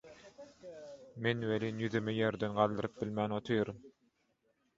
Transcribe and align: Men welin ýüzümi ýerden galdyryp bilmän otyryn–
Men 1.27 1.43
welin 1.51 1.83
ýüzümi 1.83 2.15
ýerden 2.21 2.57
galdyryp 2.61 2.97
bilmän 3.03 3.37
otyryn– 3.39 3.79